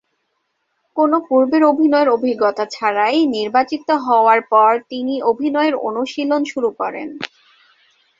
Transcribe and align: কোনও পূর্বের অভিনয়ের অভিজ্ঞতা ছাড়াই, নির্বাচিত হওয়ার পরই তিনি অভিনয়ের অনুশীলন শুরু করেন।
কোনও 0.97 1.17
পূর্বের 1.27 1.63
অভিনয়ের 1.63 2.09
অভিজ্ঞতা 2.09 2.63
ছাড়াই, 2.71 3.17
নির্বাচিত 3.35 3.87
হওয়ার 4.05 4.39
পরই 4.51 4.79
তিনি 4.89 5.13
অভিনয়ের 5.31 5.75
অনুশীলন 5.87 6.41
শুরু 6.45 6.69
করেন। 6.79 7.09